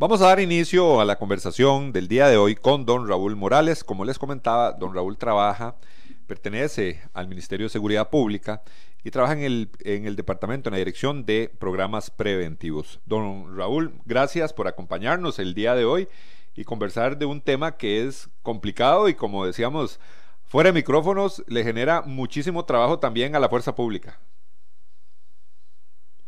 [0.00, 3.84] Vamos a dar inicio a la conversación del día de hoy con don Raúl Morales.
[3.84, 5.76] Como les comentaba, don Raúl trabaja,
[6.26, 8.62] pertenece al Ministerio de Seguridad Pública
[9.04, 12.98] y trabaja en el, en el departamento, en la dirección de programas preventivos.
[13.04, 16.08] Don Raúl, gracias por acompañarnos el día de hoy
[16.54, 20.00] y conversar de un tema que es complicado y como decíamos,
[20.46, 24.18] fuera de micrófonos, le genera muchísimo trabajo también a la fuerza pública.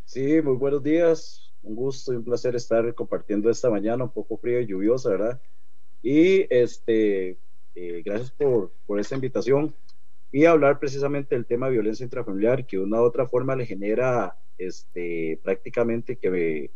[0.05, 4.37] Sí, muy buenos días un gusto y un placer estar compartiendo esta mañana un poco
[4.37, 5.41] fría y lluviosa, ¿verdad?
[6.03, 7.39] Y este,
[7.75, 9.75] eh, gracias por, por esta invitación
[10.33, 13.67] y hablar precisamente del tema de violencia intrafamiliar, que de una u otra forma le
[13.67, 16.71] genera este, prácticamente que me,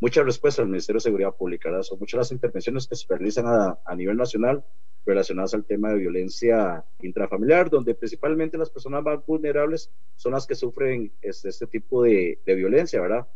[0.00, 1.82] muchas respuestas al Ministerio de Seguridad Pública, ¿verdad?
[1.82, 4.64] Son muchas las intervenciones que se realizan a, a, nivel nacional
[5.04, 10.54] relacionadas al tema de violencia intrafamiliar, donde principalmente las personas más vulnerables son las que
[10.54, 13.26] sufren este, este tipo de, de violencia, ¿verdad?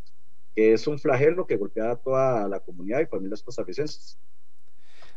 [0.55, 4.19] Que es un flagelo que golpea a toda la comunidad y familias costarricenses.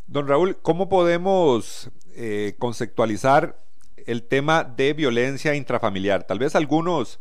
[0.07, 3.57] Don Raúl, ¿cómo podemos eh, conceptualizar
[4.05, 6.25] el tema de violencia intrafamiliar?
[6.25, 7.19] Tal vez algunos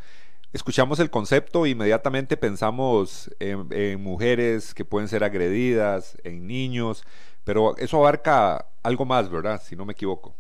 [0.53, 7.05] escuchamos el concepto e inmediatamente pensamos en, en, mujeres que pueden ser agredidas, en niños,
[7.45, 9.63] pero eso abarca algo más, ¿verdad?
[9.65, 10.35] Si no me equivoco.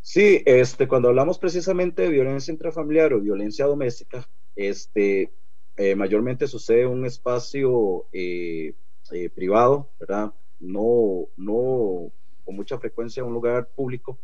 [0.00, 5.30] Sí, este, cuando hablamos precisamente de violencia intrafamiliar o violencia doméstica, este,
[5.80, 8.74] eh, mayormente sucede en un espacio eh,
[9.12, 10.30] eh, privado, ¿verdad?
[10.58, 12.12] No, no
[12.44, 14.18] con mucha frecuencia en un lugar público.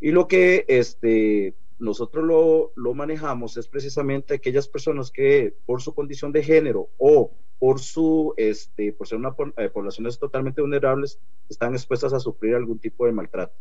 [0.00, 5.94] Y lo que este, nosotros lo, lo, manejamos es precisamente aquellas personas que por su
[5.94, 11.74] condición de género o por su este por ser una eh, poblaciones totalmente vulnerables están
[11.74, 13.54] expuestas a sufrir algún tipo de maltrato.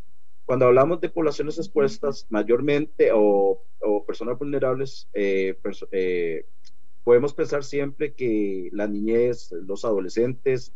[0.44, 6.46] Cuando hablamos de poblaciones expuestas mayormente o, o personas vulnerables, eh, perso eh,
[7.06, 10.74] podemos pensar siempre que la niñez, los adolescentes,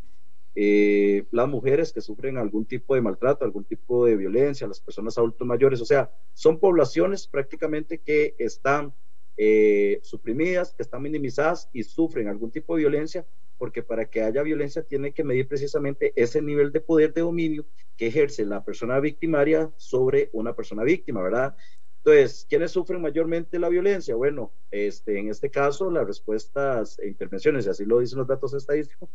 [0.54, 5.18] eh, las mujeres que sufren algún tipo de maltrato, algún tipo de violencia, las personas
[5.18, 8.94] adultos mayores, o sea, son poblaciones prácticamente que están
[9.36, 13.26] eh, suprimidas, que están minimizadas y sufren algún tipo de violencia,
[13.58, 17.66] porque para que haya violencia tiene que medir precisamente ese nivel de poder de dominio
[17.96, 21.56] que ejerce la persona victimaria sobre una persona víctima, ¿verdad?
[22.04, 24.14] Entonces, ¿quiénes sufren mayormente la violencia?
[24.14, 28.54] Bueno, este, en este caso, las respuestas e intervenciones, y así lo dicen los datos
[28.54, 29.10] estadísticos,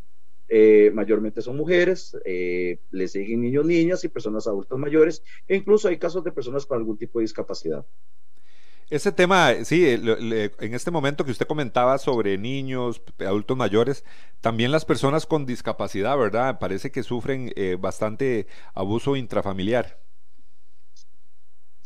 [0.48, 5.88] eh, mayormente son mujeres, eh, le siguen niños, niñas y personas adultas mayores, e incluso
[5.88, 7.84] hay casos de personas con algún tipo de discapacidad.
[8.88, 14.04] Ese tema, sí, en este momento que usted comentaba sobre niños, adultos mayores,
[14.40, 16.60] también las personas con discapacidad, ¿verdad?
[16.60, 20.05] Parece que sufren eh, bastante abuso intrafamiliar.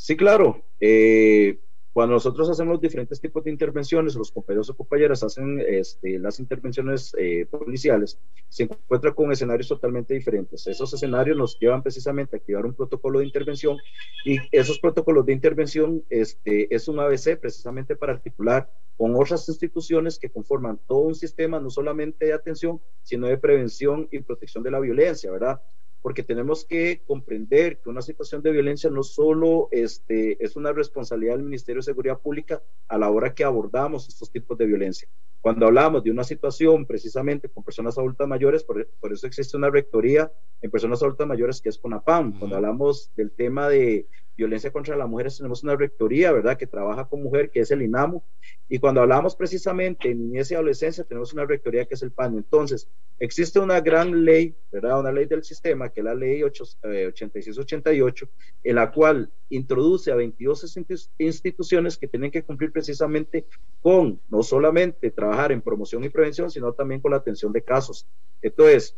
[0.01, 0.65] Sí, claro.
[0.81, 1.61] Eh,
[1.93, 7.15] cuando nosotros hacemos diferentes tipos de intervenciones, los compañeros o compañeras hacen este, las intervenciones
[7.19, 8.19] eh, policiales,
[8.49, 10.67] se encuentra con escenarios totalmente diferentes.
[10.67, 13.77] Esos escenarios nos llevan precisamente a activar un protocolo de intervención
[14.25, 20.19] y esos protocolos de intervención este, es un ABC precisamente para articular con otras instituciones
[20.19, 24.71] que conforman todo un sistema no solamente de atención, sino de prevención y protección de
[24.71, 25.61] la violencia, ¿verdad?
[26.03, 31.35] Porque tenemos que comprender que una situación de violencia no solo este, es una responsabilidad
[31.35, 35.09] del Ministerio de Seguridad Pública a la hora que abordamos estos tipos de violencia.
[35.41, 39.71] Cuando hablamos de una situación precisamente con personas adultas mayores, por, por eso existe una
[39.71, 40.31] rectoría
[40.61, 42.39] en personas adultas mayores que es CONAPAM.
[42.39, 44.07] Cuando hablamos del tema de
[44.41, 47.83] violencia contra las mujeres, tenemos una rectoría, ¿verdad?, que trabaja con mujer, que es el
[47.83, 48.23] INAMU.
[48.69, 52.37] Y cuando hablamos precisamente de niñez y adolescencia, tenemos una rectoría que es el PAN.
[52.37, 52.89] Entonces,
[53.19, 58.29] existe una gran ley, ¿verdad?, una ley del sistema, que es la ley 8688, eh,
[58.65, 60.79] en la cual introduce a 22
[61.19, 63.47] instituciones que tienen que cumplir precisamente
[63.83, 68.07] con no solamente trabajar en promoción y prevención, sino también con la atención de casos.
[68.41, 68.97] Entonces,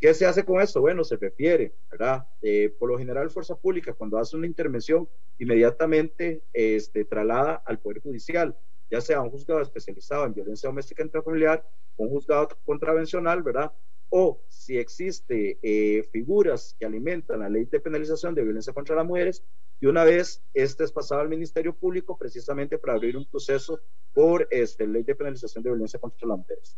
[0.00, 0.80] ¿Qué se hace con eso?
[0.80, 2.26] Bueno, se refiere, ¿verdad?
[2.40, 5.08] Eh, por lo general, Fuerza Pública, cuando hace una intervención,
[5.38, 8.56] inmediatamente este, traslada al Poder Judicial,
[8.90, 11.64] ya sea un juzgado especializado en violencia doméstica intrafamiliar,
[11.96, 13.72] un juzgado contravencional, ¿verdad?
[14.10, 19.06] o si existe eh, figuras que alimentan la ley de penalización de violencia contra las
[19.06, 19.44] mujeres,
[19.80, 23.80] y una vez este es pasado al Ministerio Público precisamente para abrir un proceso
[24.12, 26.76] por este, ley de penalización de violencia contra las mujeres.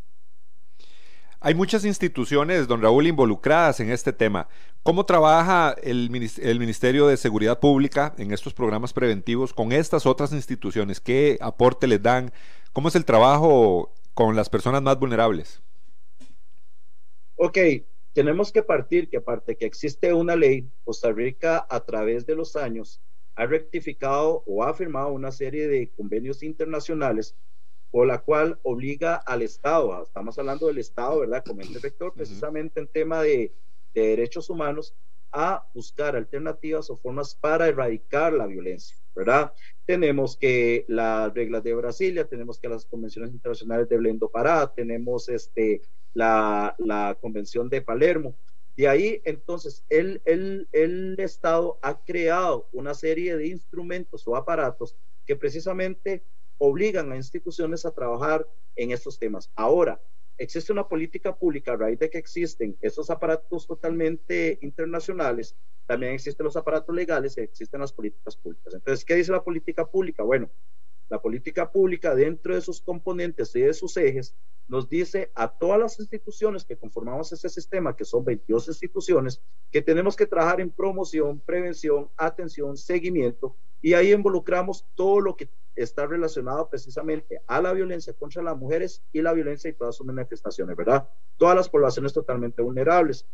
[1.45, 4.47] Hay muchas instituciones, don Raúl, involucradas en este tema.
[4.85, 11.01] ¿Cómo trabaja el, Ministerio de Seguridad Pública en estos programas preventivos con estas otras instituciones?
[11.01, 12.33] ¿Qué aporte les dan?
[12.73, 15.61] ¿Cómo es el trabajo con las personas más vulnerables?
[17.35, 17.59] Ok,
[18.13, 22.55] tenemos que partir que aparte que existe una ley, Costa Rica a través de los
[22.55, 23.01] años
[23.35, 27.35] ha rectificado o ha firmado una serie de convenios internacionales
[27.93, 31.45] por la cual obliga al Estado, estamos hablando del Estado, ¿verdad?
[31.47, 33.53] Como el rector, precisamente en tema de,
[33.95, 34.97] derechos humanos,
[35.31, 39.53] a buscar alternativas o formas para erradicar la violencia, ¿verdad?
[39.85, 45.29] Tenemos que las reglas de Brasilia, tenemos que las convenciones internacionales de Blendo Pará, tenemos
[45.29, 45.83] este,
[46.15, 48.35] la, la convención de Palermo.
[48.75, 54.97] De ahí, entonces, el, el, el Estado ha creado una serie de instrumentos o aparatos
[55.27, 56.25] que precisamente
[56.59, 59.51] obligan a instituciones a trabajar en estos temas.
[59.55, 60.01] Ahora,
[60.39, 65.57] existe una política pública a raíz de que existen estos aparatos totalmente internacionales,
[65.87, 68.75] también existen los aparatos legales y existen las políticas públicas.
[68.75, 70.23] Entonces, ¿qué dice la política pública?
[70.23, 70.51] Bueno,
[71.09, 74.35] la política pública dentro de sus componentes y de sus ejes
[74.69, 79.83] nos dice a todas las instituciones que conformamos ese sistema, que son 22 instituciones, que
[79.83, 86.07] tenemos que trabajar en promoción, prevención, atención, seguimiento, y ahí involucramos todo lo que está
[86.07, 90.77] relacionado precisamente a la violencia contra las mujeres y la violencia y todas sus manifestaciones,
[90.77, 91.09] ¿verdad?
[91.37, 93.27] Todas las poblaciones totalmente vulnerables.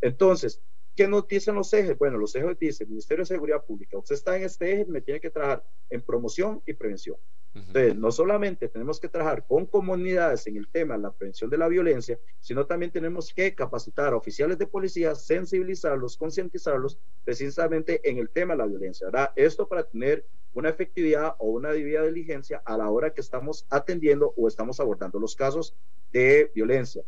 [0.00, 0.62] Entonces,
[0.96, 1.96] ¿qué nos dicen los ejes?
[1.98, 5.20] Bueno, los ejes dicen, Ministerio de Seguridad Pública, usted está en este eje, me tiene
[5.20, 7.16] que trabajar en promoción y prevención.
[7.52, 11.58] Entonces, no solamente tenemos que trabajar con comunidades en el tema de la prevención de
[11.58, 18.18] la violencia, sino también tenemos que capacitar a oficiales de policía, sensibilizarlos, concientizarlos precisamente en
[18.18, 19.32] el tema de la violencia, ¿verdad?
[19.34, 20.24] Esto para tener
[20.54, 25.18] una efectividad o una debida diligencia a la hora que estamos atendiendo o estamos abordando
[25.18, 25.74] los casos
[26.12, 27.04] de violencia.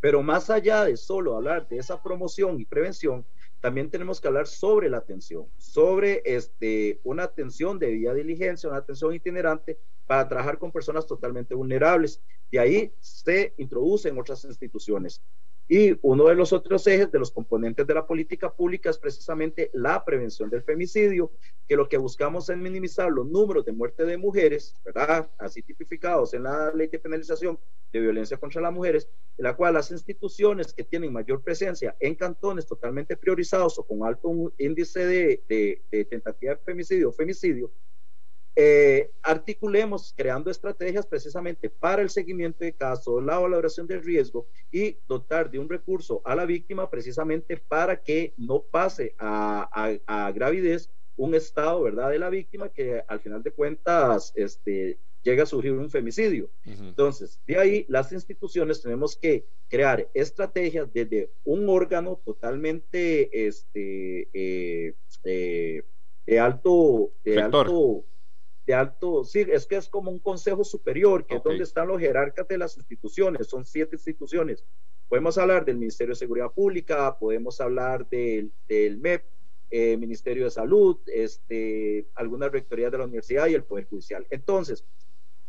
[0.00, 3.24] Pero más allá de solo hablar de esa promoción y prevención,
[3.60, 8.78] también tenemos que hablar sobre la atención, sobre este, una atención de vía diligencia, una
[8.78, 12.22] atención itinerante para trabajar con personas totalmente vulnerables.
[12.50, 15.22] Y ahí se introducen otras instituciones.
[15.72, 19.70] Y uno de los otros ejes de los componentes de la política pública es precisamente
[19.72, 21.30] la prevención del femicidio,
[21.68, 25.30] que lo que buscamos es minimizar los números de muerte de mujeres, ¿verdad?
[25.38, 27.56] Así tipificados en la ley de penalización
[27.92, 29.08] de violencia contra las mujeres,
[29.38, 34.04] en la cual las instituciones que tienen mayor presencia en cantones totalmente priorizados o con
[34.04, 35.44] alto índice de,
[35.88, 37.70] de, tentativa de femicidio o femicidio,
[38.62, 44.98] eh, articulemos creando estrategias precisamente para el seguimiento de casos, la valoración del riesgo y
[45.08, 51.34] dotar de un recurso a la víctima precisamente para que no pase a, gravidez un
[51.34, 55.88] estado, ¿verdad?, de la víctima que al final de cuentas este, llega a surgir un
[55.88, 56.50] femicidio.
[56.66, 64.94] Entonces, de ahí las instituciones tenemos que crear estrategias desde un órgano totalmente este, eh,
[65.24, 65.82] eh,
[66.26, 68.04] de alto, de alto
[68.70, 72.00] de alto, sí, es que es como un consejo superior, que es donde están los
[72.00, 74.64] jerarcas de las instituciones, son siete instituciones.
[75.08, 79.24] Podemos hablar del Ministerio de Seguridad Pública, podemos hablar del, del MEP,
[79.70, 84.24] eh, Ministerio de Salud, este, algunas rectorías de la universidad y el Poder Judicial.
[84.30, 84.84] Entonces,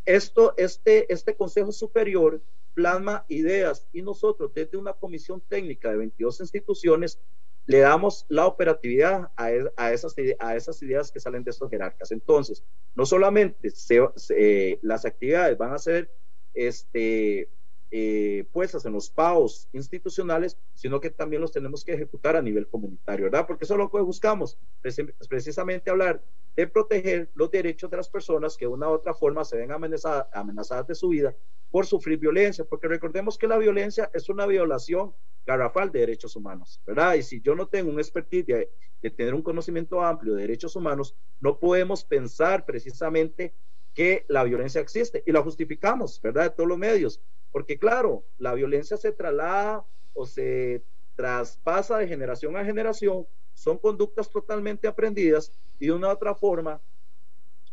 [0.05, 2.41] esto, este, este Consejo Superior
[2.73, 7.19] plasma ideas y nosotros desde una comisión técnica de 22 instituciones
[7.65, 11.69] le damos la operatividad a, e, a, esas, a esas ideas que salen de estos
[11.69, 12.11] jerarcas.
[12.11, 12.63] Entonces,
[12.95, 13.71] no solamente
[14.81, 16.11] las actividades van a ser
[16.53, 17.49] este,
[17.91, 22.67] eh, puestas en los PAOs institucionales, sino que también los tenemos que ejecutar a nivel
[22.67, 23.45] comunitario, ¿verdad?
[23.45, 24.57] Porque eso es lo que buscamos,
[25.29, 26.23] precisamente hablar
[26.55, 29.71] de proteger los derechos de las personas que de una u otra forma se ven
[29.71, 31.35] amenazadas, amenazadas de su vida
[31.69, 35.13] por sufrir violencia, porque recordemos que la violencia es una violación
[35.45, 37.15] garrafal de derechos humanos, ¿verdad?
[37.15, 38.69] Y si yo no tengo un expertise de,
[39.01, 43.53] de, tener un conocimiento amplio de derechos humanos, no podemos pensar precisamente
[43.93, 46.43] que la violencia existe y la justificamos, ¿verdad?
[46.43, 50.83] De todos los medios, porque claro, la violencia se traslada o se
[51.15, 56.81] traspasa de generación a generación, son conductas totalmente aprendidas y de una u otra forma,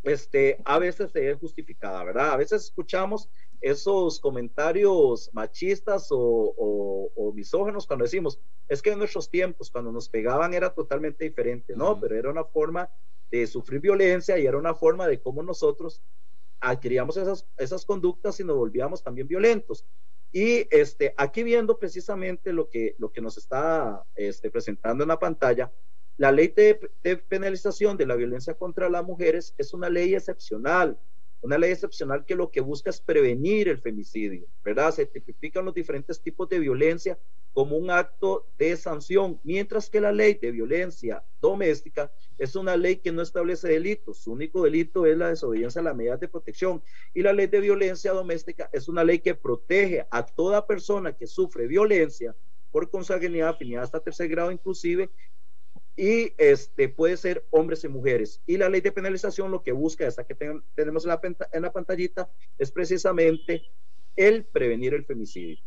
[0.03, 2.33] este, a veces se es justificada, ¿verdad?
[2.33, 3.29] A veces escuchamos
[3.61, 10.09] esos comentarios machistas o, o, misógenos cuando decimos, es que en nuestros tiempos, cuando nos
[10.09, 12.01] pegaban era totalmente diferente, ¿no?
[12.01, 12.91] Pero era una forma
[13.31, 16.03] de sufrir violencia y era una forma de cómo nosotros
[16.61, 19.85] adquiríamos esas, esas conductas y nos volvíamos también violentos.
[20.33, 25.19] Y este, aquí viendo precisamente lo que, lo que nos está este, presentando en la
[25.19, 25.73] pantalla,
[26.17, 30.99] la ley de, de, penalización de la violencia contra las mujeres es una ley excepcional,
[31.41, 34.93] una ley excepcional que lo que busca es prevenir el femicidio, ¿verdad?
[34.93, 37.19] Se tipifican los diferentes tipos de violencia
[37.53, 42.97] como un acto de sanción, mientras que la ley de violencia doméstica es una ley
[42.97, 46.83] que no establece delitos, su único delito es la desobediencia a las medidas de protección
[47.15, 51.27] y la ley de violencia doméstica es una ley que protege a toda persona que
[51.27, 52.35] sufre violencia
[52.71, 55.11] por consanguinidad, afinidad hasta tercer grado inclusive,
[55.99, 58.41] y este, puede ser hombres y mujeres.
[58.47, 60.37] Y la ley de penalización lo que busca, esta que
[60.77, 61.21] tenemos en la,
[61.53, 63.65] en la, pantallita, es precisamente
[64.15, 65.59] el prevenir el femicidio.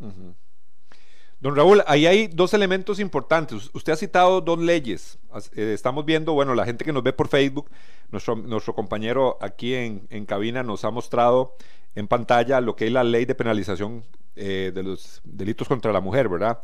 [1.42, 3.70] Don Raúl, ahí hay dos elementos importantes.
[3.74, 5.20] Usted ha citado dos leyes.
[5.54, 7.70] Eh, estamos viendo, bueno, la gente que nos ve por Facebook,
[8.10, 11.56] nuestro, nuestro compañero aquí en, en cabina nos ha mostrado
[11.94, 14.06] en pantalla lo que es la ley de penalización
[14.38, 16.60] eh, de los delitos contra la mujer, ¿verdad?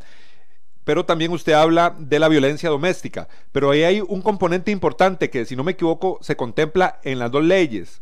[0.88, 3.28] Pero también usted habla de la violencia doméstica.
[3.52, 7.30] Pero ahí hay un componente importante que, si no me equivoco, se contempla en las
[7.30, 8.00] dos leyes,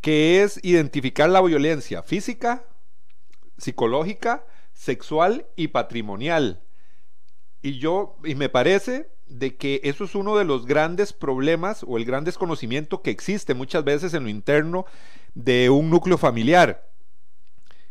[0.00, 2.64] que es identificar la violencia física,
[3.58, 6.64] psicológica, sexual y patrimonial.
[7.62, 11.96] Y yo, y me parece de que eso es uno de los grandes problemas o
[11.96, 14.84] el gran desconocimiento que existe muchas veces en lo interno
[15.36, 16.88] de un núcleo familiar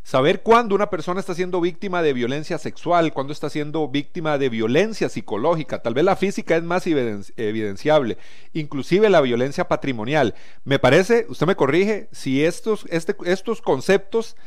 [0.05, 4.49] Saber cuándo una persona está siendo víctima de violencia sexual, cuándo está siendo víctima de
[4.49, 8.19] violencia psicológica, tal vez la física es más evidenciable,
[8.53, 10.35] inclusive la violencia patrimonial.
[10.63, 14.37] Me parece, usted me corrige, si estos, este, estos conceptos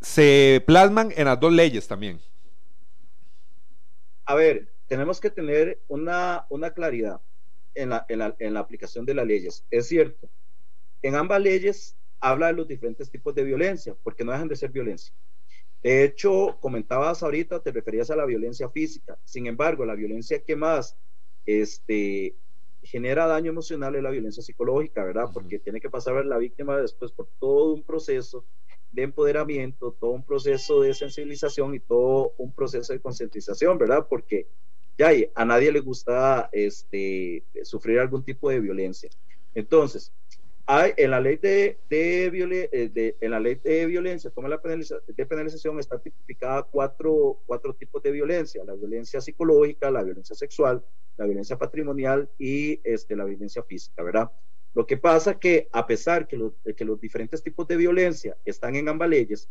[0.00, 2.20] se plasman en las dos leyes también.
[4.24, 7.20] A ver, tenemos que tener una, una claridad
[7.76, 9.64] en la, en, la, en la aplicación de las leyes.
[9.70, 10.28] Es cierto,
[11.02, 14.70] en ambas leyes habla de los diferentes tipos de violencia, porque no dejan de ser
[14.70, 15.14] violencia.
[15.82, 19.18] De hecho, comentabas ahorita, te referías a la violencia física.
[19.24, 20.96] Sin embargo, la violencia que más
[21.46, 22.34] este,
[22.82, 25.26] genera daño emocional es la violencia psicológica, ¿verdad?
[25.32, 28.44] Porque tiene que pasar la víctima después por todo un proceso
[28.90, 34.06] de empoderamiento, todo un proceso de sensibilización y todo un proceso de concientización, ¿verdad?
[34.08, 34.48] Porque
[34.96, 39.10] ya a nadie le gusta este, sufrir algún tipo de violencia.
[39.54, 40.12] Entonces,
[40.70, 45.26] hay, en la ley de, eh, de, en la ley de violencia, como la de
[45.26, 50.84] penalización, está tipificada cuatro, cuatro tipos de violencia: la violencia psicológica, la violencia sexual,
[51.16, 54.30] la violencia patrimonial y este, la violencia física, ¿verdad?
[54.74, 58.76] Lo que pasa que a pesar que, de que los diferentes tipos de violencia están
[58.76, 59.48] en ambas leyes,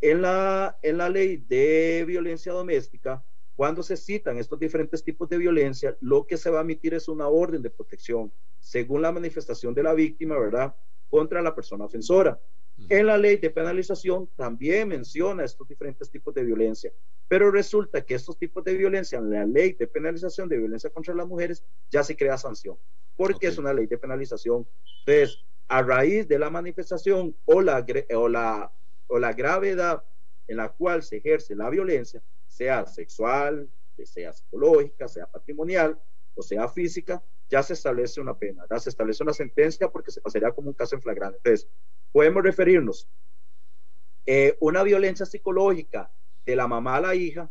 [0.00, 3.24] en la, en la ley de violencia doméstica,
[3.56, 7.08] cuando se citan estos diferentes tipos de violencia, lo que se va a emitir es
[7.08, 10.74] una orden de protección, según la manifestación de la víctima, ¿verdad?
[11.08, 12.40] Contra la persona ofensora.
[12.88, 16.92] En la ley de penalización también menciona estos diferentes tipos de violencia,
[17.28, 21.14] pero resulta que estos tipos de violencia en la ley de penalización de violencia contra
[21.14, 22.76] las mujeres ya se crea sanción,
[23.16, 24.66] porque es una ley de penalización.
[25.06, 28.72] Entonces, a raíz de la manifestación o la, o la,
[29.06, 30.02] o la gravedad
[30.48, 32.22] en la cual se ejerce la violencia,
[32.54, 33.68] sea sexual,
[34.04, 36.00] sea psicológica, sea patrimonial
[36.36, 40.20] o sea física, ya se establece una pena, ya se establece una sentencia porque se
[40.20, 41.38] pasaría como un caso en flagrante.
[41.38, 41.68] Entonces,
[42.12, 43.08] podemos referirnos
[44.26, 46.12] eh, una violencia psicológica
[46.46, 47.50] de la mamá a la hija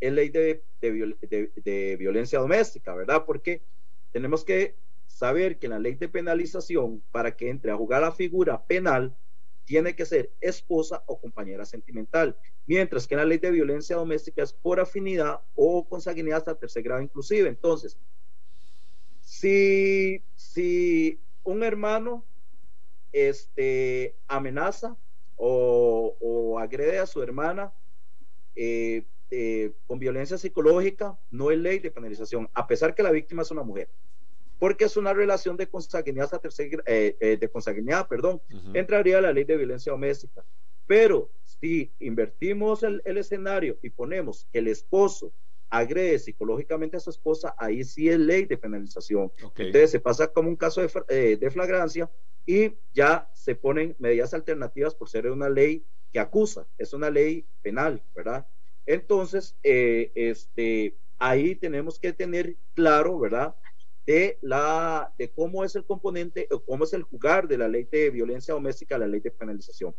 [0.00, 3.24] es ley de, violencia doméstica, ¿verdad?
[3.26, 3.62] Porque
[4.12, 4.76] tenemos que
[5.06, 9.16] saber que la ley de penalización, para que entre a jugar la figura penal,
[9.68, 12.34] tiene que ser esposa o compañera sentimental,
[12.66, 17.02] mientras que la ley de violencia doméstica es por afinidad o consanguinidad hasta tercer grado
[17.02, 17.50] inclusive.
[17.50, 17.98] Entonces,
[19.20, 22.24] si, si un hermano
[23.12, 24.96] este, amenaza
[25.36, 27.72] o, agrede a su hermana
[28.56, 33.42] eh, eh, con violencia psicológica, no es ley de penalización, a pesar que la víctima
[33.42, 33.90] es una mujer
[34.58, 38.40] porque es una relación de consanguinidad hasta tercer, eh, eh, de consanguinidad, perdón,
[38.74, 40.44] entraría la ley de violencia doméstica.
[40.86, 45.32] Pero si invertimos el, escenario y ponemos que el esposo
[45.70, 49.30] agrede psicológicamente a su esposa, ahí sí es ley de penalización.
[49.56, 52.10] Entonces se pasa como un caso de, eh, de, flagrancia
[52.46, 57.44] y ya se ponen medidas alternativas por ser una ley que acusa, es una ley
[57.60, 58.46] penal, ¿verdad?
[58.86, 63.54] Entonces, este, ahí tenemos que tener claro, ¿verdad?
[64.08, 67.86] De, la, de cómo es el componente o cómo es el jugar de la ley
[67.92, 69.94] de violencia doméstica a la ley de penalización.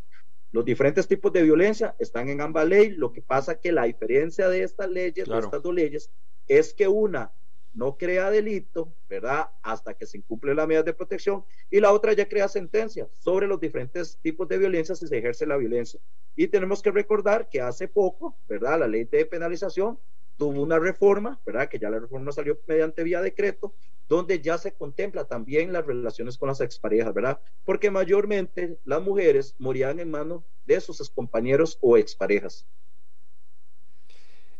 [0.51, 4.49] Los diferentes tipos de violencia están en ambas leyes, lo que pasa que la diferencia
[4.49, 6.09] de estas leyes, de estas dos leyes,
[6.47, 7.31] es que una
[7.75, 9.51] no crea delito, ¿verdad?
[9.61, 11.45] Hasta que se incumple la medida de protección.
[11.69, 15.45] Y la otra ya crea sentencia sobre los diferentes tipos de violencia si se ejerce
[15.45, 15.99] la violencia.
[16.35, 18.79] Y tenemos que recordar que hace poco, ¿verdad?
[18.79, 19.99] La ley de penalización
[20.35, 21.69] tuvo una reforma, ¿verdad?
[21.69, 23.75] Que ya la reforma salió mediante vía decreto,
[24.09, 27.39] donde ya se contempla también las relaciones con las exparejas, ¿verdad?
[27.63, 32.65] Porque mayormente las mujeres morían en manos de sus compañeros o exparejas.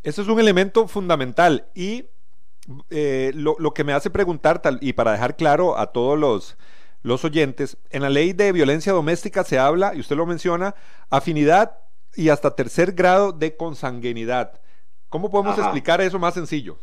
[0.04, 2.06] Eso es un elemento fundamental y
[2.92, 6.56] eh, lo, que me hace preguntar, tal, y para dejar claro a todos los,
[7.02, 10.76] los oyentes, en la ley de violencia doméstica se habla, y usted lo menciona,
[11.10, 11.80] afinidad
[12.16, 14.62] y hasta tercer grado de consanguinidad.
[15.10, 16.78] ¿Cómo podemos explicar eso más sencillo?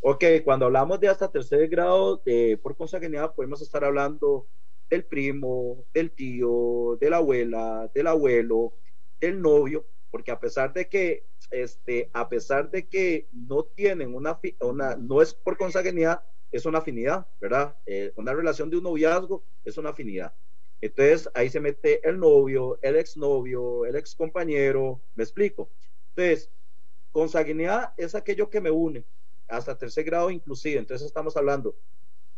[0.00, 4.48] Ok, cuando hablamos de hasta tercer grado de, por consanguinidad, podemos estar hablando
[4.88, 8.74] del primo, del tío, de la abuela, del abuelo,
[9.20, 14.38] del novio, porque a pesar de que, este, a pesar de que no tienen una,
[14.60, 17.76] una no es por consanguinidad, es una afinidad, ¿verdad?
[17.84, 20.34] Eh, una relación de un noviazgo es una afinidad.
[20.80, 25.72] Entonces ahí se mete el novio, el exnovio, el ex compañero, me explico.
[26.14, 26.50] Entonces,
[27.12, 29.04] Consanguinidad es aquello que me une,
[29.48, 30.78] hasta tercer grado inclusive.
[30.78, 31.76] Entonces estamos hablando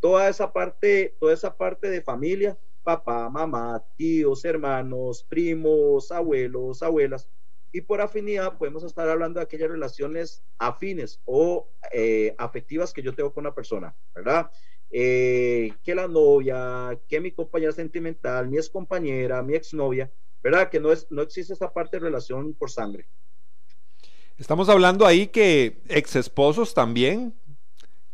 [0.01, 7.31] toda esa parte, toda esa parte de familia, papá, mamá, tíos, hermanos, primos, abuelos, abuelas.
[7.73, 13.15] Y por afinidad podemos estar hablando de aquellas relaciones afines o eh, afectivas que yo
[13.15, 14.51] tengo con una persona, ¿verdad?
[14.91, 20.13] Eh, que la novia, que mi compañera sentimental, mi ex compañera, mi exnovia,
[20.43, 20.69] ¿verdad?
[20.69, 23.09] Que no, es, no existe esa parte de relación por sangre.
[24.41, 27.35] Estamos hablando ahí que ex esposos también,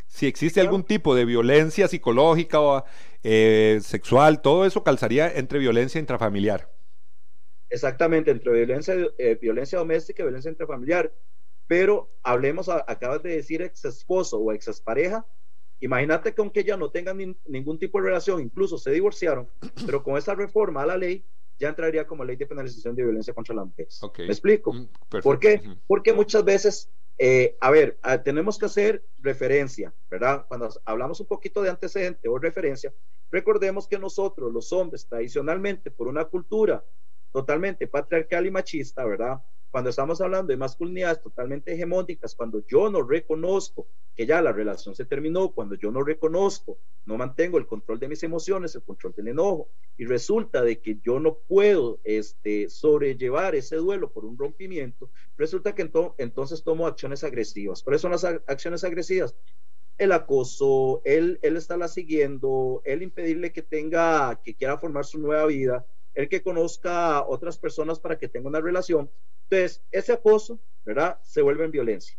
[0.08, 2.84] si existe algún tipo de violencia psicológica o
[3.22, 6.68] eh, sexual, todo eso calzaría entre violencia intrafamiliar.
[7.70, 11.12] Exactamente, entre violencia, eh, violencia doméstica y violencia intrafamiliar.
[11.68, 15.24] Pero hablemos, acabas de decir ex esposo o ex pareja.
[15.78, 19.48] Imagínate que aunque ya no tengan ningún tipo de relación, incluso se divorciaron,
[19.86, 21.24] pero con esa reforma a la ley
[21.58, 23.88] ya entraría como ley de penalización de violencia contra la mujer.
[24.18, 24.72] ¿Me explico?
[24.72, 24.88] Mm,
[25.22, 25.62] ¿Por qué?
[25.86, 30.46] Porque muchas veces, eh, a ver, ah, tenemos que hacer referencia, ¿verdad?
[30.48, 32.92] Cuando hablamos un poquito de antecedente o referencia,
[33.30, 36.84] recordemos que nosotros, los hombres, tradicionalmente, por una cultura
[37.32, 39.42] totalmente patriarcal y machista, ¿verdad?
[39.76, 44.94] Cuando estamos hablando de masculinidades totalmente hegemónicas, cuando yo no reconozco que ya la relación
[44.94, 49.12] se terminó, cuando yo no reconozco, no mantengo el control de mis emociones, el control
[49.14, 54.38] del enojo, y resulta de que yo no puedo este, sobrellevar ese duelo por un
[54.38, 57.82] rompimiento, resulta que entonces tomo acciones agresivas.
[57.82, 59.36] ¿Cuáles son las acciones agresivas?
[59.98, 65.44] el acoso, él, él estarla siguiendo, él impedirle que tenga, que quiera formar su nueva
[65.46, 69.10] vida, el que conozca a otras personas para que tenga una relación.
[69.48, 71.18] Entonces, ese acoso, ¿verdad?
[71.22, 72.16] Se vuelve en violencia.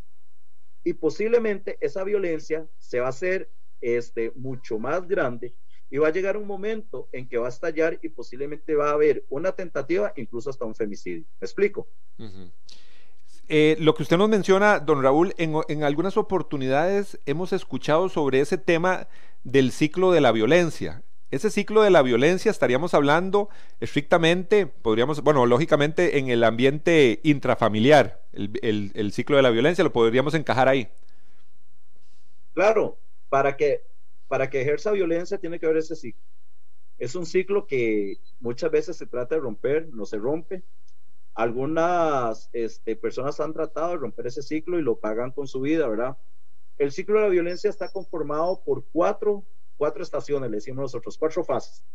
[0.83, 3.49] Y posiblemente esa violencia se va a hacer
[3.81, 5.53] este, mucho más grande
[5.89, 8.93] y va a llegar un momento en que va a estallar y posiblemente va a
[8.93, 11.25] haber una tentativa, incluso hasta un femicidio.
[11.39, 11.87] ¿Me explico?
[13.47, 18.41] Eh, lo que usted nos menciona, don Raúl, en, en, algunas oportunidades hemos escuchado sobre
[18.41, 19.07] ese tema
[19.43, 21.03] del ciclo de la violencia.
[21.29, 23.49] Ese ciclo de la violencia estaríamos hablando
[23.81, 30.33] estrictamente, podríamos, bueno, lógicamente en el ambiente intrafamiliar, el, ciclo de la violencia lo podríamos
[30.35, 30.87] encajar ahí.
[32.53, 33.83] Claro, para que,
[34.29, 36.23] para que ejerza violencia tiene que haber ese ciclo.
[36.97, 40.63] Es un ciclo que muchas veces se trata de romper, no se rompe.
[41.35, 45.87] Algunas este, personas han tratado de romper ese ciclo y lo pagan con su vida,
[45.89, 46.17] ¿verdad?
[46.77, 49.43] El ciclo de la violencia está conformado por cuatro
[49.77, 51.85] cuatro estaciones, le decimos nosotros, cuatro fases.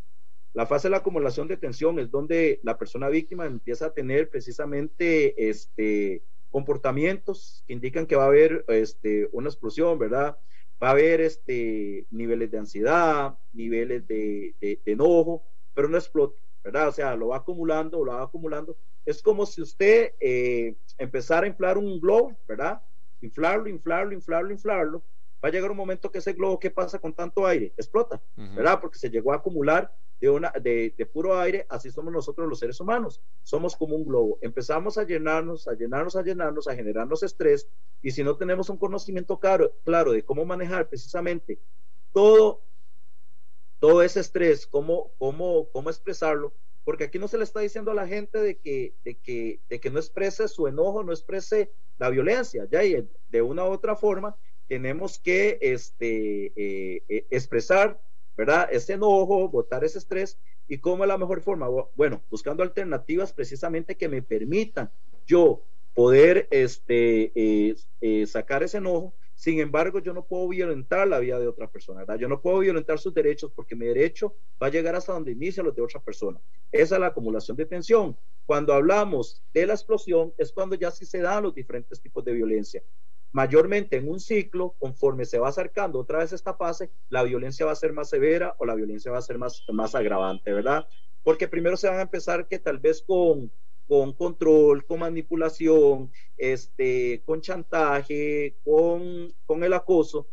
[0.55, 4.29] La fase de la acumulación de tensión es donde la persona víctima empieza a tener
[4.29, 10.37] precisamente este, comportamientos que indican que va a haber este, una explosión, ¿verdad?
[10.83, 15.43] Va a haber este, niveles de ansiedad, niveles de, enojo,
[15.73, 16.89] pero no explota, ¿verdad?
[16.89, 18.77] O sea, lo va acumulando, lo va acumulando.
[19.07, 22.83] Es como si usted eh, empezara a inflar un globo, ¿verdad?
[23.23, 25.03] Inflarlo, inflarlo, inflarlo, inflarlo,
[25.43, 27.73] va a llegar un momento que ese globo, ¿qué pasa con tanto aire?
[27.77, 28.81] Explota, ¿verdad?
[28.81, 32.61] Porque se llegó a acumular de, una, de, de, puro aire, así somos nosotros los
[32.61, 37.25] seres humanos, somos como un globo, empezamos a llenarnos, a llenarnos, a llenarnos, a generarnos
[37.25, 37.67] estrés,
[38.03, 41.59] y si no tenemos un conocimiento claro, claro de cómo manejar precisamente
[42.13, 42.63] todo,
[43.81, 46.53] todo ese estrés, cómo, cómo, cómo expresarlo,
[46.85, 49.81] porque aquí no se le está diciendo a la gente de que, de que, de
[49.81, 53.97] que no exprese su enojo, no exprese la violencia, ya, y de una u otra
[53.97, 54.37] forma,
[54.73, 58.01] tenemos que este, eh, eh, expresar,
[58.39, 58.71] ¿verdad?
[58.73, 60.39] Ese enojo, botar ese estrés.
[60.67, 61.69] ¿Y cómo es la mejor forma?
[61.95, 64.91] Bueno, buscando alternativas precisamente que me permitan
[65.27, 71.39] yo poder este, eh, sacar ese enojo Sin embargo, yo no puedo violentar la vida
[71.39, 72.17] de otra persona, ¿verdad?
[72.17, 75.63] Yo no puedo violentar sus derechos porque mi derecho va a llegar hasta donde inicia
[75.63, 76.41] los de otra persona.
[76.71, 78.17] Esa es la acumulación de tensión.
[78.47, 82.33] Cuando hablamos de la explosión, es cuando ya sí se dan los diferentes tipos de
[82.33, 82.83] violencia.
[83.33, 87.73] Mayormente en un ciclo, conforme se va acercando otra vez esta fase, la violencia va
[87.73, 90.87] a ser más severa o la violencia va a ser más, más agravante, ¿verdad?
[91.23, 93.51] Porque primero se van a empezar que tal vez con
[93.93, 100.29] con control, con manipulación, este, con chantaje, con, con el acoso,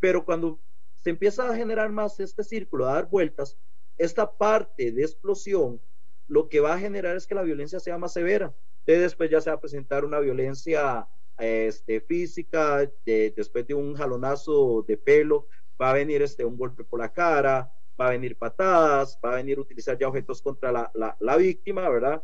[0.00, 0.60] pero cuando
[0.96, 3.56] se empieza a generar más este círculo, a dar vueltas,
[3.96, 5.80] esta parte de explosión
[6.26, 8.54] lo que va a generar es que la violencia sea más severa.
[8.80, 11.06] Entonces después ya se va a presentar una violencia
[11.40, 15.48] este, física, después de un jalonazo de pelo,
[15.80, 19.36] va a venir este, un golpe por la cara, va a venir patadas, va a
[19.36, 22.22] venir utilizar ya objetos contra la, la, la víctima, ¿verdad?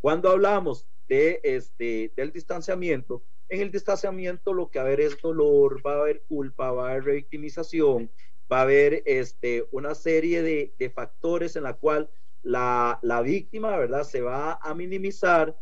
[0.00, 5.20] Cuando hablamos de este, del distanciamiento, en el distanciamiento lo que va a haber es
[5.20, 8.10] dolor, va a haber culpa, va a haber revictimización,
[8.50, 12.10] va a haber este, una serie de, de factores en la cual
[12.42, 14.04] la, la, víctima, ¿verdad?
[14.04, 15.56] Se va a minimizar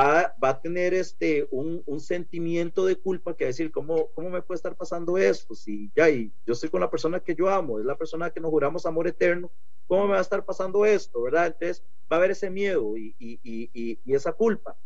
[0.00, 4.74] va, a tener este, un, sentimiento de culpa que decir, ¿cómo, ¿cómo me puede estar
[4.76, 5.54] pasando esto?
[5.54, 8.40] Si ya, y yo estoy con la persona que yo amo, es la persona que
[8.40, 9.50] nos juramos amor eterno,
[9.86, 11.22] ¿cómo me va a estar pasando esto?
[11.22, 11.48] ¿Verdad?
[11.48, 14.76] Entonces va a haber ese miedo y, y, esa culpa.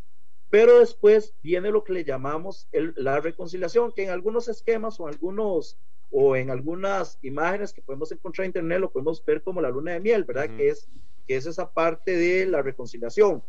[0.50, 5.78] Pero después viene lo que le llamamos la reconciliación, que en algunos esquemas o algunos
[6.10, 9.92] o en algunas imágenes que podemos encontrar en internet lo podemos ver como la luna
[9.92, 10.48] de miel, ¿verdad?
[10.56, 10.88] que, es,
[11.26, 13.42] que es esa parte de la reconciliación.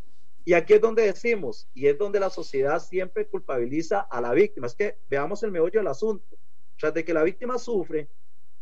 [0.45, 4.67] Y aquí es donde decimos, y es donde la sociedad siempre culpabiliza a la víctima.
[4.67, 6.37] Es que veamos el meollo del asunto.
[6.77, 8.07] Tras de que la víctima sufre,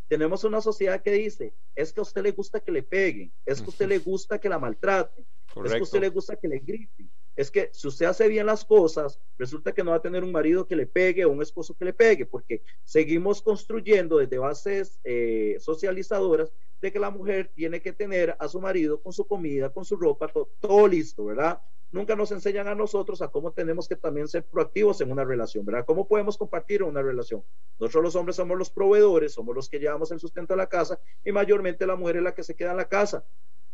[0.08, 3.60] tenemos una sociedad que dice, es que a usted le gusta que le peguen, es
[3.60, 5.26] que a usted le gusta que la maltraten,
[5.66, 7.10] es que a usted le gusta que le griten.
[7.36, 10.32] Es que si usted hace bien las cosas, resulta que no va a tener un
[10.32, 15.00] marido que le pegue o un esposo que le pegue, porque seguimos construyendo desde bases
[15.04, 19.72] eh, socializadoras de que la mujer tiene que tener a su marido con su comida,
[19.72, 21.60] con su ropa, todo listo, ¿verdad?
[21.94, 25.64] Nunca nos enseñan a nosotros a cómo tenemos que también ser proactivos en una relación,
[25.64, 25.86] ¿verdad?
[25.86, 27.44] ¿Cómo podemos compartir una relación?
[27.80, 31.00] Nosotros los hombres somos los proveedores, somos los que llevamos el sustento a la casa
[31.24, 33.26] y mayormente la mujer es la que se queda en la casa.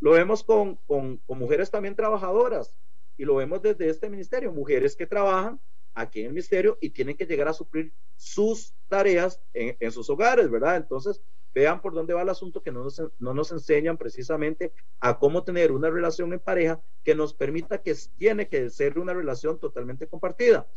[0.02, 2.76] Lo vemos con, con, mujeres también trabajadoras
[3.18, 5.60] y lo vemos desde este ministerio, mujeres que trabajan
[5.94, 10.10] aquí en el ministerio y tienen que llegar a suplir sus tareas en, en sus
[10.10, 10.76] hogares, ¿verdad?
[10.76, 11.22] Entonces,
[11.54, 15.44] vean por dónde va el asunto, que no nos, no nos enseñan precisamente a cómo
[15.44, 20.08] tener una relación en pareja que nos permita que tiene que ser una relación totalmente
[20.08, 20.68] compartida.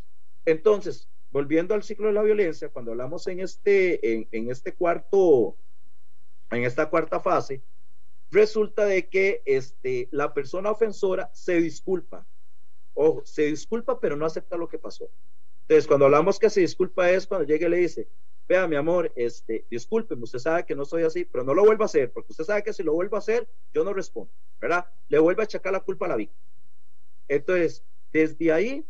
[0.45, 5.57] Entonces, volviendo al ciclo de la violencia, cuando hablamos en este, en, en este cuarto,
[6.51, 7.63] en esta cuarta fase,
[8.31, 12.27] resulta de que este, la persona ofensora se disculpa.
[12.95, 15.11] Ojo, se disculpa, pero no acepta lo que pasó.
[15.63, 18.09] Entonces, cuando hablamos que se disculpa es cuando llega y le dice,
[18.49, 21.85] vea mi amor, este, discúlpeme, usted sabe que no soy así, pero no lo vuelva
[21.85, 24.87] a hacer, porque usted sabe que si lo vuelvo a hacer, yo no respondo, ¿verdad?
[25.09, 26.43] Le vuelve a achacar la culpa a la víctima.
[27.29, 28.87] Entonces, desde ahí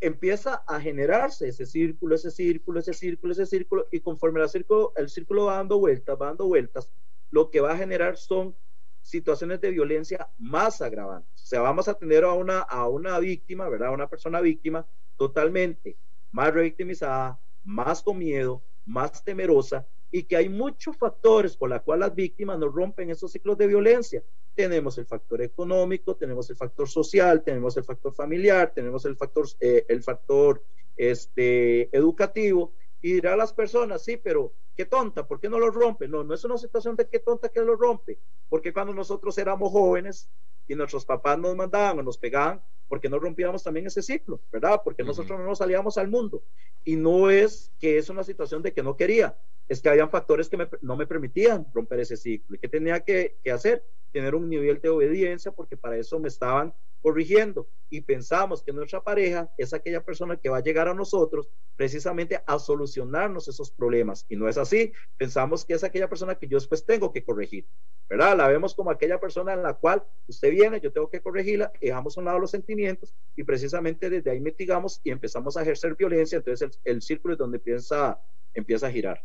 [0.00, 4.92] empieza a generarse ese círculo, ese círculo, ese círculo, ese círculo, y conforme el círculo,
[4.96, 6.90] el círculo va dando vueltas, va dando vueltas,
[7.30, 8.56] lo que va a generar son
[9.02, 11.42] situaciones de violencia más agravantes.
[11.42, 13.88] O sea, vamos a tener a una, a una víctima, ¿verdad?
[13.88, 15.96] A una persona víctima totalmente
[16.32, 22.08] más revictimizada, más con miedo, más temerosa y que hay muchos factores por los cuales
[22.08, 24.24] las víctimas no rompen esos ciclos de violencia.
[24.54, 29.46] Tenemos el factor económico, tenemos el factor social, tenemos el factor familiar, tenemos el factor,
[29.60, 30.64] eh, el factor
[30.96, 32.72] este, educativo.
[33.00, 36.08] Y dirá a las personas, sí, pero qué tonta, ¿por qué no lo rompe?
[36.08, 38.18] No, no es una situación de qué tonta que lo rompe,
[38.48, 40.28] porque cuando nosotros éramos jóvenes
[40.66, 44.80] y nuestros papás nos mandaban o nos pegaban, porque no rompíamos también ese ciclo, ¿verdad?
[44.82, 46.42] Porque nosotros no nos salíamos al mundo.
[46.84, 50.48] Y no es que es una situación de que no quería, es que habían factores
[50.48, 52.56] que no me permitían romper ese ciclo.
[52.56, 53.84] ¿Y qué tenía que, que hacer?
[54.10, 59.02] Tener un nivel de obediencia, porque para eso me estaban corrigiendo y pensamos que nuestra
[59.02, 64.24] pareja es aquella persona que va a llegar a nosotros precisamente a solucionarnos esos problemas.
[64.28, 64.92] Y no es así.
[65.16, 67.66] Pensamos que es aquella persona que yo después tengo que corregir,
[68.08, 68.36] ¿verdad?
[68.36, 72.16] La vemos como aquella persona en la cual usted viene, yo tengo que corregirla, dejamos
[72.16, 76.38] a un lado los sentimientos y precisamente desde ahí mitigamos y empezamos a ejercer violencia.
[76.38, 78.20] Entonces el, círculo es donde empieza,
[78.54, 79.24] empieza a girar.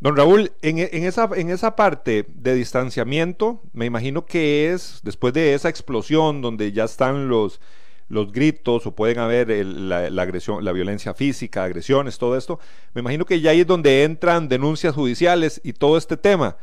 [0.00, 5.52] Don Raúl, en, esa, en esa parte de distanciamiento, me imagino que es después de
[5.52, 7.60] esa explosión donde ya están los,
[8.08, 12.58] los gritos o pueden haber la, agresión, la violencia física, agresiones, todo esto,
[12.94, 16.56] me imagino que ya ahí es donde entran denuncias judiciales y todo este tema,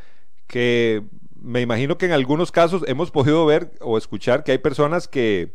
[0.47, 1.03] que
[1.39, 5.53] me imagino que en algunos casos hemos podido ver o escuchar que hay personas que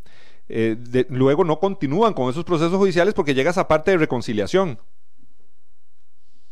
[0.49, 0.77] eh,
[1.09, 4.79] luego no continúan con esos procesos judiciales porque llega esa parte de reconciliación.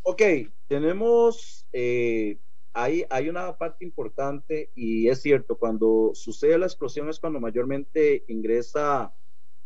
[0.03, 0.23] Ok,
[0.67, 2.39] tenemos, eh,
[2.73, 8.25] hay, hay una parte importante y es cierto, cuando sucede la explosión es cuando mayormente
[8.29, 9.13] ingresa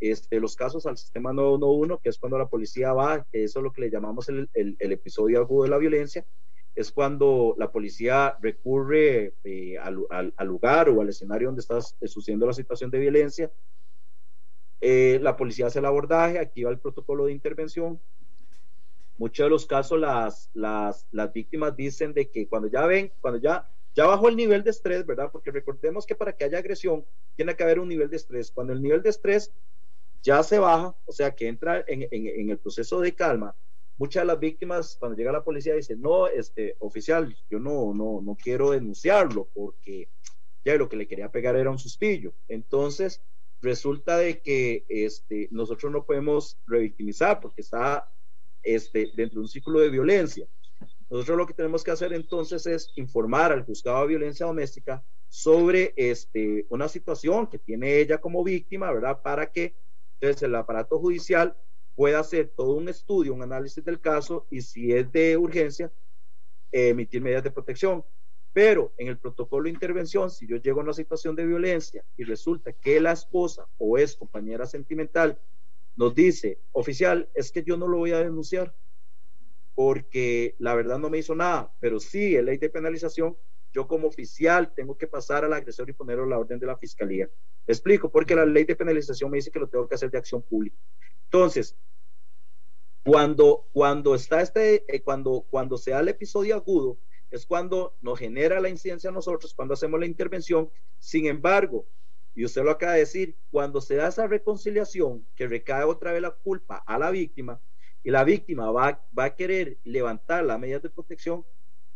[0.01, 3.62] este, los casos al sistema 911, que es cuando la policía va, que eso es
[3.62, 6.27] lo que le llamamos el, el, episodio agudo de la violencia,
[6.75, 12.47] es cuando la policía recurre eh, al, al, lugar o al escenario donde está sucediendo
[12.47, 13.53] la situación de violencia.
[14.81, 18.01] Eh, la policía hace el abordaje, activa el protocolo de intervención.
[19.16, 23.40] Muchos de los casos las, las, las víctimas dicen de que cuando ya ven, cuando
[23.40, 25.31] ya ya bajó el nivel de estrés, ¿verdad?
[25.31, 27.05] Porque recordemos que para que haya agresión
[27.37, 28.50] tiene que haber un nivel de estrés.
[28.50, 29.53] Cuando el nivel de estrés
[30.22, 33.55] ya se baja, o sea que entra en, en, el proceso de calma.
[33.96, 38.20] Muchas de las víctimas, cuando llega la policía, dicen, no, este, oficial, yo no, no,
[38.20, 40.09] no quiero denunciarlo porque
[40.64, 42.35] ya lo que le quería pegar era un suspillo.
[42.48, 43.22] Entonces,
[43.62, 48.11] resulta de que este, nosotros no podemos revictimizar porque está
[48.64, 50.46] este, dentro de un ciclo de violencia.
[51.11, 55.92] Nosotros lo que tenemos que hacer entonces es informar al juzgado de violencia doméstica sobre
[55.96, 59.20] este, una situación que tiene ella como víctima, ¿verdad?
[59.22, 59.74] Para que
[60.20, 61.57] entonces, el aparato judicial
[61.94, 65.92] puede hacer todo un estudio, un análisis del caso y si es de urgencia,
[66.72, 68.05] emitir medidas de protección.
[68.53, 72.24] Pero en el protocolo de intervención, si yo llego a una situación de violencia y
[72.24, 75.38] resulta que la esposa o es compañera sentimental
[75.97, 78.75] nos dice, oficial, es que yo no lo voy a denunciar
[79.75, 83.37] porque la verdad no me hizo nada, pero sí, en ley de penalización,
[83.73, 87.29] yo como oficial tengo que pasar al agresor y ponerlo la orden de la fiscalía
[87.67, 90.43] explico, porque la ley de penalización me dice que lo tengo que hacer de acción
[90.43, 90.77] pública.
[91.25, 91.77] Entonces,
[93.05, 96.99] cuando, cuando está este, eh, cuando, cuando se da el episodio agudo,
[97.31, 100.71] es cuando nos genera la incidencia a nosotros, cuando hacemos la intervención.
[100.99, 101.87] Sin embargo,
[102.35, 106.23] y usted lo acaba de decir, cuando se da esa reconciliación, que recae otra vez
[106.23, 107.61] la culpa a la víctima,
[108.03, 111.44] y la víctima va, va a querer levantar las medidas de protección,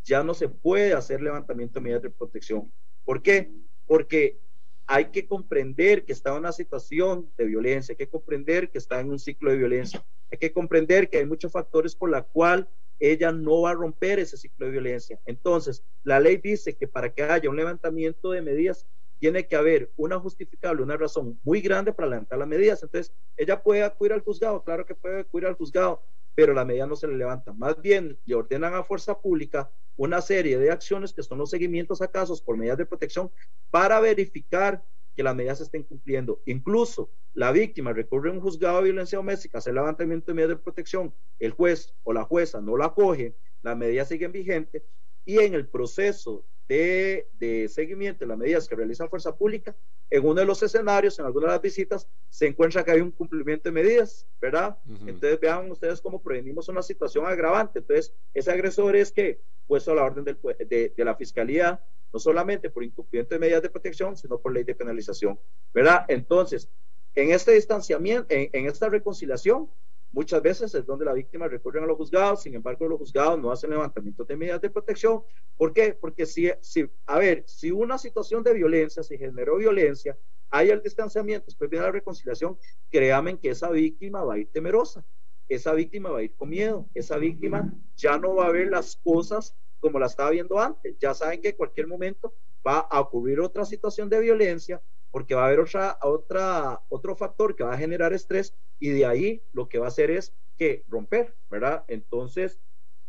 [0.05, 2.73] ya no se puede hacer levantamiento de medidas de protección.
[3.05, 3.51] ¿Por qué?
[3.87, 4.41] Porque
[4.87, 9.01] hay que comprender que está en una situación de violencia, hay que comprender que está
[9.01, 12.69] en un ciclo de violencia, hay que comprender que hay muchos factores por la cual
[12.99, 15.21] ella no va a romper ese ciclo de violencia.
[15.27, 18.87] Entonces, la ley dice que para que haya un levantamiento de medidas,
[19.19, 22.83] tiene que haber una justificable, una razón muy grande para levantar las medidas.
[22.83, 26.03] Entonces, ella puede acudir al juzgado, claro que puede acudir al juzgado,
[26.35, 27.53] pero la medida no se le levanta.
[27.53, 32.01] Más bien, le ordenan a fuerza pública una serie de acciones que son los seguimientos
[32.01, 33.31] a casos por medidas de protección
[33.71, 34.85] para verificar
[35.17, 36.41] que las medidas se estén cumpliendo.
[36.47, 40.63] Incluso la víctima recurre a un juzgado de violencia doméstica, hace levantamiento de medidas de
[40.63, 44.85] protección, el juez o la jueza no la acoge, las medidas siguen vigentes
[45.25, 49.75] y en el proceso de, seguimiento de las medidas que realiza Fuerza Pública,
[50.11, 53.11] en uno de los escenarios, en algunas de las visitas, se encuentra que hay un
[53.11, 54.77] cumplimiento de medidas, ¿verdad?
[55.07, 57.79] Entonces vean ustedes cómo prevenimos una situación agravante.
[57.79, 62.71] Entonces, ese agresor es que, puesto a la orden de, de la Fiscalía, no solamente
[62.71, 65.39] por incumplimiento de medidas de protección, sino por ley de penalización,
[65.75, 66.05] ¿verdad?
[66.09, 66.69] Entonces,
[67.15, 69.69] en este distanciamiento, en, en esta reconciliación,
[70.11, 73.53] Muchas veces es donde la víctima recurre a los juzgados, sin embargo, los juzgados no
[73.53, 75.23] hacen levantamiento de medidas de protección.
[75.57, 75.97] ¿Por qué?
[76.01, 80.17] Porque si, si, a ver, si una situación de violencia se generó violencia,
[80.51, 82.59] hay el distanciamiento, después viene la reconciliación,
[82.91, 85.05] créanme que esa víctima va a ir temerosa,
[85.49, 88.97] esa víctima va a ir con miedo, esa víctima ya no va a ver las
[88.97, 92.35] cosas como la estaba viendo antes, ya saben que en cualquier momento
[92.67, 97.57] va a ocurrir otra situación de violencia porque va a haber otra, otra, otro factor
[97.57, 100.85] que va a generar estrés y de ahí lo que va a hacer es que
[100.89, 101.85] romper, ¿verdad?
[101.89, 102.59] Entonces,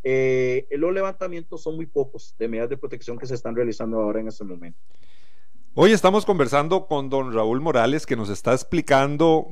[0.03, 4.21] eh, los levantamientos son muy pocos de medidas de protección que se están realizando ahora
[4.21, 4.79] en este momento.
[5.75, 9.47] Hoy estamos conversando con don Raúl Morales que nos está explicando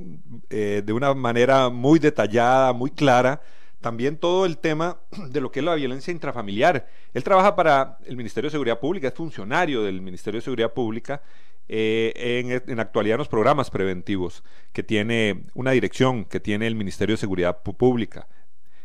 [0.49, 3.41] eh, de una manera muy detallada, muy clara,
[3.81, 6.87] también todo el tema de lo que es la violencia intrafamiliar.
[7.13, 11.21] Él trabaja para el Ministerio de Seguridad Pública, es funcionario del Ministerio de Seguridad Pública
[11.69, 17.13] eh, en, en, actualidad los programas preventivos que tiene una dirección que tiene el Ministerio
[17.13, 18.27] de Seguridad Pública,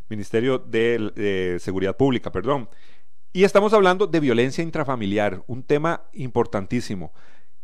[0.08, 2.68] Ministerio de, Seguridad Pública, perdón.
[3.32, 7.12] Y estamos hablando de violencia intrafamiliar, un tema importantísimo.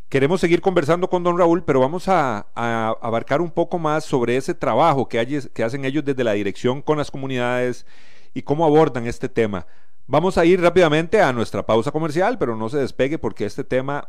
[0.08, 4.54] Queremos seguir conversando con don Raúl, pero vamos a, abarcar un poco más sobre ese
[4.54, 7.84] trabajo que hacen ellos desde la dirección con las comunidades
[8.32, 9.66] y cómo abordan este tema.
[10.06, 14.08] Vamos a ir rápidamente a nuestra pausa comercial, pero no se despegue porque este tema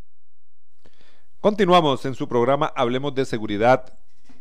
[1.41, 3.91] Continuamos en su programa Hablemos de Seguridad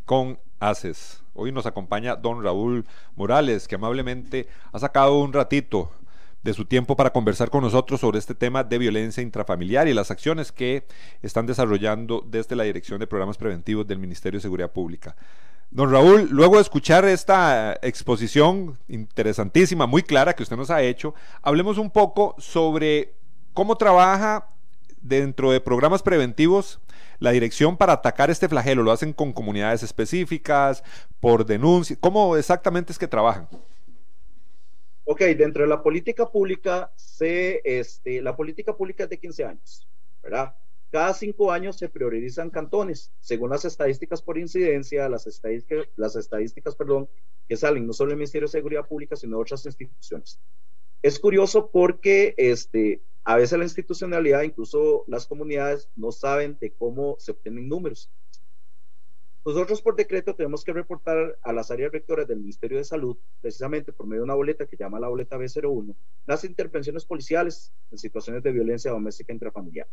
[0.05, 1.23] con ACES.
[1.33, 2.85] Hoy nos acompaña don Raúl
[3.17, 5.91] Morales, que amablemente ha sacado un ratito
[6.43, 10.11] de su tiempo para conversar con nosotros sobre este tema de violencia intrafamiliar y las
[10.11, 10.87] acciones que
[11.23, 15.17] están desarrollando desde la Dirección de Programas Preventivos del Ministerio de Seguridad Pública.
[15.71, 21.15] Don Raúl, luego de escuchar esta exposición interesantísima, muy clara que usted nos ha hecho,
[21.41, 23.15] hablemos un poco sobre
[23.55, 24.49] cómo trabaja
[25.01, 26.79] dentro de programas preventivos
[27.21, 28.83] la dirección para atacar este flagelo?
[28.83, 30.83] ¿Lo hacen con comunidades específicas,
[31.21, 31.97] por denuncia?
[32.01, 33.49] ¿Cómo exactamente es que trabajan?
[35.05, 39.89] Ok, dentro de la política pública, se, este, la política pública es de 15 años,
[40.23, 40.55] ¿verdad?
[40.91, 46.75] Cada cinco años se priorizan cantones, según las estadísticas por incidencia, las estadísticas, las estadísticas
[46.75, 47.09] perdón,
[47.49, 50.41] que salen no solo del Ministerio de Seguridad Pública, sino de otras instituciones.
[51.03, 57.17] Es curioso porque este, a veces la institucionalidad, incluso las comunidades, no saben de cómo
[57.19, 58.11] se obtienen números.
[59.45, 63.93] Nosotros por decreto tenemos que reportar a las áreas rectoras del Ministerio de Salud, precisamente
[63.93, 65.95] por medio de una boleta que llama la boleta B01,
[66.27, 69.89] las intervenciones policiales en situaciones de violencia doméstica intrafamiliar.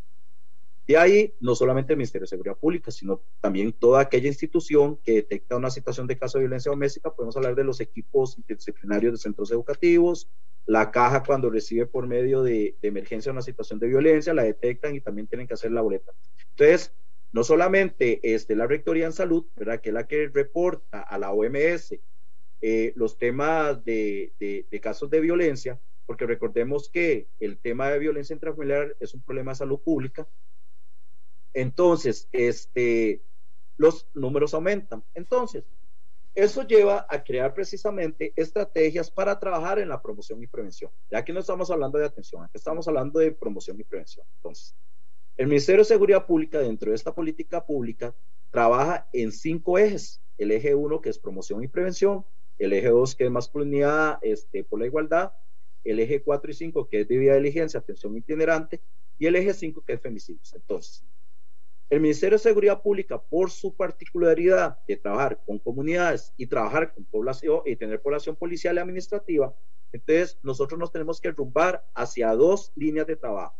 [0.89, 5.15] Y ahí, no solamente el Ministerio de Seguridad Pública, sino también toda aquella institución que
[5.15, 9.17] detecta una situación de caso de violencia doméstica, podemos hablar de los equipos interdisciplinarios de
[9.17, 10.29] centros educativos,
[10.65, 15.01] la caja cuando recibe por medio de, emergencia una situación de violencia, la detectan y
[15.01, 16.13] también tienen que hacer la boleta.
[16.51, 16.93] Entonces,
[17.33, 19.81] no solamente este, la Rectoría en Salud, ¿verdad?
[19.81, 21.99] que es la que reporta a la OMS
[22.61, 28.33] eh, los temas de, de casos de violencia, porque recordemos que el tema de violencia
[28.33, 30.25] intrafamiliar es un problema de salud pública,
[31.59, 33.23] entonces, este,
[33.77, 35.03] los números aumentan.
[35.15, 35.63] Entonces,
[36.35, 40.91] eso lleva a crear precisamente estrategias para trabajar en la promoción y prevención.
[41.09, 44.23] Ya aquí no estamos hablando de atención, aquí estamos hablando de promoción y prevención.
[44.35, 44.75] Entonces,
[45.35, 48.13] el Ministerio de Seguridad Pública, dentro de esta política pública,
[48.51, 50.21] trabaja en cinco ejes.
[50.37, 52.23] El eje uno, que es promoción y prevención,
[52.59, 55.33] el eje dos, que es masculinidad este, por la igualdad,
[55.83, 58.79] el eje cuatro y cinco, que es debida diligencia, atención itinerante,
[59.17, 60.53] y el eje cinco, que es femicidios.
[60.53, 61.03] Entonces,
[61.89, 67.05] el Ministerio de Seguridad Pública, por su particularidad de trabajar con comunidades y trabajar con
[67.05, 69.55] población y tener población policial y administrativa,
[69.93, 73.55] entonces nosotros nos tenemos que rumbar hacia dos líneas de trabajo.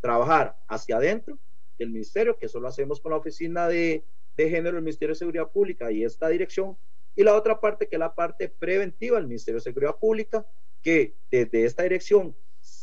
[0.00, 1.38] Trabajar hacia adentro
[1.78, 4.04] del ministerio, que eso lo hacemos con la Oficina de,
[4.36, 6.76] de Género del Ministerio de Seguridad Pública y esta dirección,
[7.14, 10.44] y la otra parte que es la parte preventiva del Ministerio de Seguridad Pública,
[10.82, 12.34] que desde esta dirección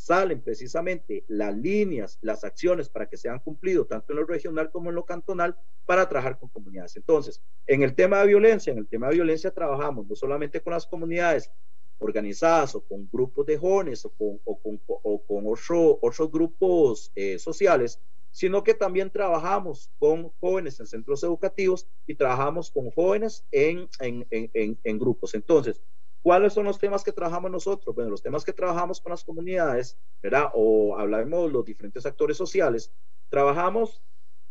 [0.06, 4.90] salen precisamente las líneas, las acciones para que sean cumplidos tanto en lo regional como
[4.90, 6.96] en lo cantonal para trabajar con comunidades.
[6.96, 10.74] Entonces, en el tema de violencia, en el tema de violencia trabajamos no solamente con
[10.74, 11.50] las comunidades
[11.98, 14.60] organizadas o con grupos de jóvenes o con, o
[14.96, 22.14] o otros grupos eh, sociales, sino que también trabajamos con jóvenes en centros educativos y
[22.14, 25.34] trabajamos con jóvenes en, en, en, en grupos.
[25.34, 25.82] Entonces,
[26.26, 27.94] ¿Cuáles son los temas que trabajamos nosotros?
[27.94, 30.50] Bueno, los temas que trabajamos con las comunidades, ¿verdad?
[30.56, 32.92] O hablamos los diferentes actores sociales,
[33.30, 34.02] trabajamos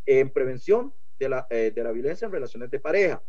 [0.07, 3.21] en prevención de la, eh, de la violencia en relaciones de pareja.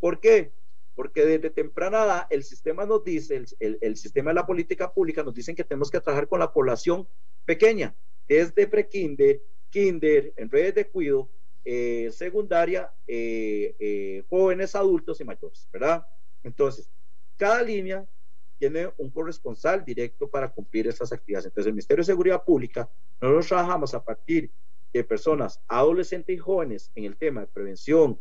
[0.00, 0.52] ¿Por qué?
[0.96, 4.92] Porque desde temprana edad el sistema nos dice, el, el, el, sistema de la política
[4.92, 7.06] pública nos dicen que tenemos que trabajar con la población
[7.44, 7.94] pequeña,
[8.26, 11.30] desde prekinder, kinder, en redes de cuido,
[11.64, 16.04] eh, secundaria, eh, eh, jóvenes, adultos y mayores, ¿verdad?
[16.42, 16.90] Entonces,
[17.42, 18.06] cada línea
[18.56, 21.46] tiene un corresponsal directo para cumplir estas actividades.
[21.46, 22.88] Entonces, el Ministerio de Seguridad Pública,
[23.20, 24.48] nosotros trabajamos a partir
[24.92, 28.20] de personas adolescentes y jóvenes en el tema de prevención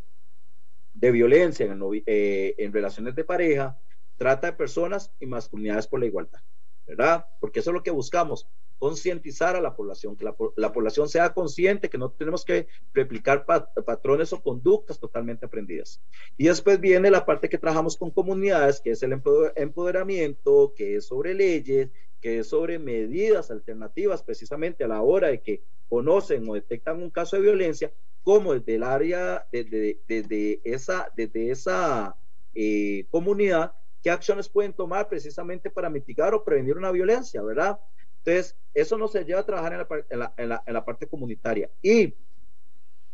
[0.95, 3.79] de violencia en, eh, en relaciones de pareja,
[4.17, 6.39] trata de personas y masculinidades por la igualdad,
[6.87, 7.27] ¿verdad?
[7.39, 8.47] Porque eso es lo que buscamos,
[8.81, 12.65] concientizar a la población, que la, la, población sea consciente que no tenemos que
[12.95, 16.01] replicar pat, patrones o conductas totalmente aprendidas.
[16.35, 19.13] Y después viene la parte que trabajamos con comunidades, que es el
[19.55, 21.91] empoderamiento, que es sobre leyes,
[22.21, 27.11] que es sobre medidas alternativas precisamente a la hora de que conocen o detectan un
[27.11, 32.15] caso de violencia, como desde el área, desde, desde esa, desde esa
[32.55, 37.79] eh, comunidad, qué acciones pueden tomar precisamente para mitigar o prevenir una violencia, ¿verdad?
[38.23, 41.69] Entonces, eso nos lleva a trabajar en la, en la, en la, parte comunitaria.
[41.81, 42.13] Y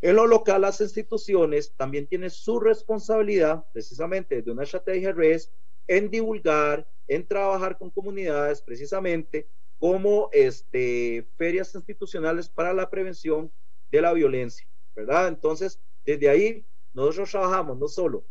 [0.02, 5.52] En lo local, las instituciones también tienen su responsabilidad, precisamente de una estrategia redes,
[5.88, 9.48] en divulgar, en trabajar con comunidades, precisamente
[9.80, 13.52] como este, ferias institucionales para la prevención
[13.92, 15.30] de la violencia, ¿verdad?
[15.30, 18.26] Entonces, desde ahí, nosotros trabajamos no solo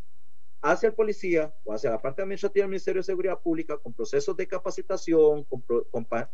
[0.70, 4.36] hacia el policía o hacia la parte administrativa del Ministerio de Seguridad Pública con procesos
[4.36, 5.62] de capacitación, con,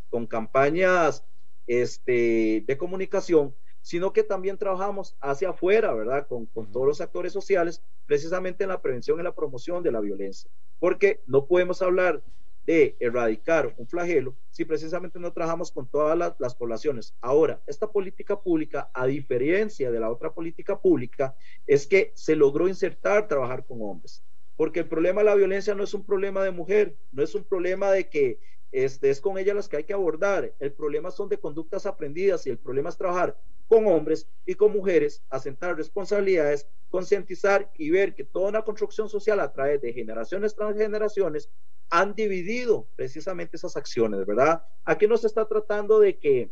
[0.08, 1.22] con, campañas
[1.66, 6.26] este, de comunicación, sino que también trabajamos hacia afuera, ¿verdad?
[6.26, 10.00] Con, con, todos los actores sociales, precisamente en la prevención y la promoción de la
[10.00, 10.50] violencia.
[10.78, 12.22] Porque no podemos hablar
[12.66, 17.14] de erradicar un flagelo si precisamente no trabajamos con todas las, poblaciones.
[17.20, 21.34] Ahora, esta política pública, a diferencia de la otra política pública,
[21.66, 24.22] es que se logró insertar trabajar con hombres.
[24.56, 27.44] Porque el problema de la violencia no es un problema de mujer, no es un
[27.44, 28.38] problema de que
[28.72, 30.54] este, es con ellas las que hay que abordar.
[30.58, 34.72] El problema son de conductas aprendidas y el problema es trabajar con hombres y con
[34.72, 40.54] mujeres, asentar responsabilidades, concientizar y ver que toda una construcción social a través de generaciones
[40.54, 41.50] tras generaciones
[41.90, 44.64] han dividido precisamente esas acciones, ¿verdad?
[44.84, 46.50] Aquí no se está tratando de que,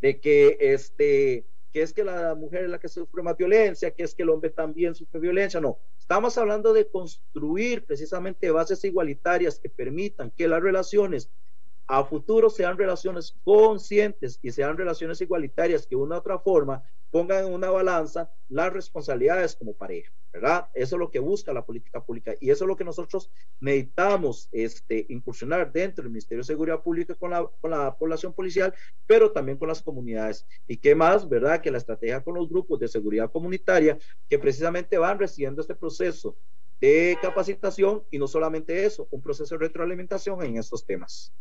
[0.00, 4.02] de que este, que es que la mujer es la que sufre más violencia, que
[4.02, 5.78] es que el hombre también sufre violencia, no.
[5.98, 11.30] Estamos hablando de construir precisamente bases igualitarias que permitan que las relaciones
[11.86, 16.82] a futuro sean relaciones conscientes y sean relaciones igualitarias que de una u otra forma
[17.12, 20.68] pongan en una balanza las responsabilidades como pareja, ¿verdad?
[20.72, 23.30] Eso es lo que busca la política pública y eso es lo que nosotros
[23.60, 28.74] necesitamos este, incursionar dentro del Ministerio de Seguridad Pública con la, con la población policial,
[29.06, 30.46] pero también con las comunidades.
[30.66, 31.60] ¿Y qué más, verdad?
[31.60, 36.38] Que la estrategia con los grupos de seguridad comunitaria que precisamente van recibiendo este proceso
[36.80, 41.32] de capacitación y no solamente eso, un proceso de retroalimentación en estos temas.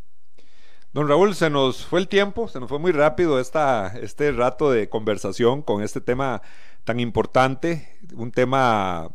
[0.94, 4.70] Don Raúl, se nos fue el tiempo, se nos fue muy rápido esta, este rato
[4.70, 6.42] de conversación con este tema
[6.84, 9.10] tan importante, un tema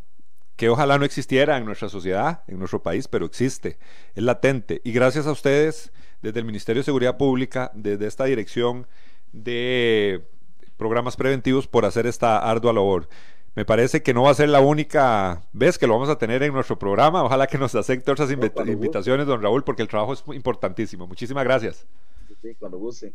[0.57, 3.79] que ojalá no existiera en nuestra sociedad, en nuestro país, pero existe,
[4.15, 4.81] es latente.
[4.85, 8.87] Y gracias a ustedes, desde el Ministerio de Seguridad Pública, desde esta dirección
[9.33, 10.27] de
[10.79, 13.07] programas preventivos, por hacer esta ardua labor.
[13.57, 16.43] Me parece que no va a ser la única vez que lo vamos a tener
[16.43, 17.25] en nuestro programa.
[17.25, 21.07] Ojalá que nos acepte otras invitaciones, don Raúl, porque el trabajo es importantísimo.
[21.07, 21.87] Muchísimas gracias.
[22.43, 23.15] Sí, cuando guste.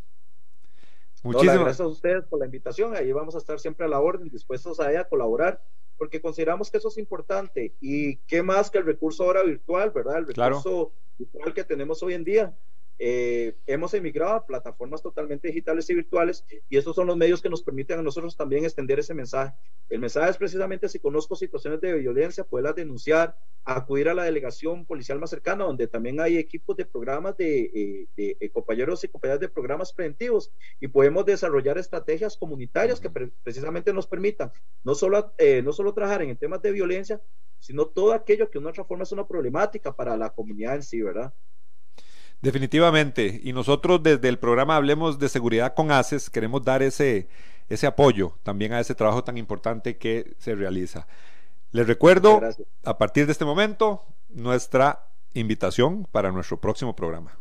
[1.21, 2.95] Muchísimas gracias a ustedes por la invitación.
[2.95, 5.61] Ahí vamos a estar siempre a la orden, dispuestos a, a colaborar,
[5.99, 7.75] porque consideramos que eso es importante.
[7.79, 10.17] Y qué más que el recurso ahora virtual, ¿verdad?
[10.17, 12.57] El recurso virtual que tenemos hoy en día.
[13.03, 17.49] Eh, hemos emigrado a plataformas totalmente digitales y virtuales y estos son los medios que
[17.49, 19.55] nos permiten a nosotros también extender ese mensaje.
[19.89, 24.85] El mensaje es precisamente si conozco situaciones de violencia, poderlas denunciar, acudir a la delegación
[24.85, 29.39] policial más cercana, donde también hay equipos de programas de, eh, eh, compañeros y compañeras
[29.39, 34.51] de programas preventivos y podemos desarrollar estrategias comunitarias que precisamente nos permitan
[34.83, 35.33] no solo,
[35.63, 37.19] no solo trabajar en temas de violencia,
[37.57, 40.83] sino todo aquello que de una otra forma es una problemática para la comunidad en
[40.83, 41.33] sí, ¿verdad?
[42.41, 43.39] Definitivamente.
[43.43, 47.27] Y nosotros desde el programa Hablemos de Seguridad con ACES queremos dar ese,
[47.69, 51.07] ese apoyo también a ese trabajo tan importante que se realiza.
[51.71, 52.41] Les recuerdo,
[52.83, 57.37] a partir de este momento, nuestra invitación para nuestro próximo programa.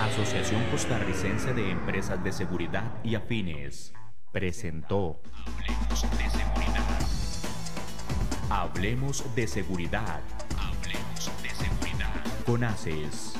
[0.00, 3.92] Asociación Costarricense de Empresas de Seguridad y Afines
[4.32, 6.84] presentó Hablemos de Seguridad.
[8.48, 9.34] Hablemos de Seguridad.
[9.34, 10.43] Hablemos de Seguridad.
[12.44, 13.34] Conaces.